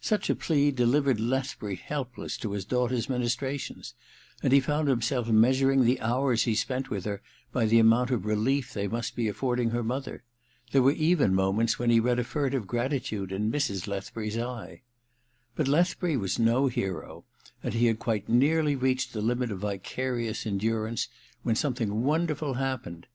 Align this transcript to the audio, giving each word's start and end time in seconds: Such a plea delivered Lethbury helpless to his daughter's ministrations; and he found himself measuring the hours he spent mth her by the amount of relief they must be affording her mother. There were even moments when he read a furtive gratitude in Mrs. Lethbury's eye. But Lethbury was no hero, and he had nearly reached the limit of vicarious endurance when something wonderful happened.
Such 0.00 0.28
a 0.28 0.34
plea 0.34 0.72
delivered 0.72 1.20
Lethbury 1.20 1.76
helpless 1.76 2.36
to 2.38 2.50
his 2.50 2.64
daughter's 2.64 3.08
ministrations; 3.08 3.94
and 4.42 4.52
he 4.52 4.58
found 4.58 4.88
himself 4.88 5.28
measuring 5.28 5.84
the 5.84 6.00
hours 6.00 6.42
he 6.42 6.56
spent 6.56 6.88
mth 6.90 7.04
her 7.04 7.22
by 7.52 7.66
the 7.66 7.78
amount 7.78 8.10
of 8.10 8.26
relief 8.26 8.72
they 8.72 8.88
must 8.88 9.14
be 9.14 9.28
affording 9.28 9.70
her 9.70 9.84
mother. 9.84 10.24
There 10.72 10.82
were 10.82 10.90
even 10.90 11.36
moments 11.36 11.78
when 11.78 11.88
he 11.88 12.00
read 12.00 12.18
a 12.18 12.24
furtive 12.24 12.66
gratitude 12.66 13.30
in 13.30 13.52
Mrs. 13.52 13.86
Lethbury's 13.86 14.36
eye. 14.38 14.82
But 15.54 15.68
Lethbury 15.68 16.16
was 16.16 16.36
no 16.36 16.66
hero, 16.66 17.24
and 17.62 17.72
he 17.72 17.86
had 17.86 18.28
nearly 18.28 18.74
reached 18.74 19.12
the 19.12 19.20
limit 19.22 19.52
of 19.52 19.60
vicarious 19.60 20.46
endurance 20.48 21.06
when 21.44 21.54
something 21.54 22.02
wonderful 22.02 22.54
happened. 22.54 23.06